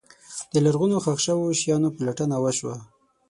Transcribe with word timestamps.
د 0.53 0.55
لرغونو 0.65 0.95
ښخ 1.03 1.19
شوو 1.25 1.57
شیانو 1.59 1.89
پلټنه 1.97 2.35
وشوه. 2.39 2.75